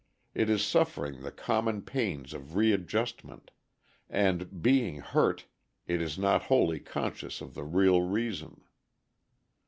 It 0.33 0.49
is 0.49 0.65
suffering 0.65 1.21
the 1.21 1.31
common 1.31 1.83
pains 1.83 2.33
of 2.33 2.55
readjustment; 2.55 3.51
and, 4.09 4.59
being 4.63 4.97
hurt, 4.97 5.45
it 5.85 6.01
is 6.01 6.17
not 6.17 6.45
wholly 6.49 6.79
conscious 6.79 7.39
of 7.39 7.53
the 7.53 7.63
real 7.63 8.01
reason. 8.01 8.61